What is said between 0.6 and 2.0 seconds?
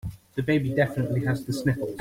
definitely has the sniffles.